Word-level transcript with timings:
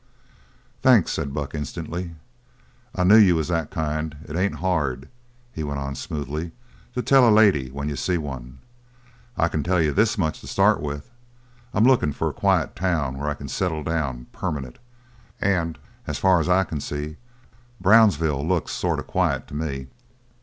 "Thanks," 0.81 1.11
said 1.11 1.31
Buck 1.31 1.53
instantly. 1.53 2.15
"I 2.95 3.03
knew 3.03 3.17
you 3.17 3.35
was 3.35 3.49
that 3.49 3.69
kind. 3.69 4.15
It 4.27 4.35
ain't 4.35 4.55
hard," 4.55 5.09
he 5.53 5.63
went 5.63 5.79
on 5.79 5.93
smoothly, 5.93 6.53
"to 6.95 7.03
tell 7.03 7.29
a 7.29 7.29
lady 7.29 7.69
when 7.69 7.87
you 7.87 7.95
see 7.95 8.17
one. 8.17 8.57
I 9.37 9.47
can 9.47 9.61
tell 9.61 9.79
you 9.79 9.93
this 9.93 10.17
much 10.17 10.41
to 10.41 10.47
start 10.47 10.81
with. 10.81 11.11
I'm 11.71 11.83
lookin' 11.83 12.13
for 12.13 12.29
a 12.29 12.33
quiet 12.33 12.75
town 12.75 13.19
where 13.19 13.29
I 13.29 13.35
can 13.35 13.47
settle 13.47 13.83
down 13.83 14.25
permanent. 14.31 14.79
And 15.39 15.77
as 16.07 16.17
far 16.17 16.39
as 16.39 16.49
I 16.49 16.63
can 16.63 16.79
see, 16.81 17.17
Brownsville 17.79 18.43
looks 18.47 18.71
sort 18.71 18.97
of 18.97 19.05
quiet 19.05 19.47
to 19.49 19.53
me." 19.53 19.85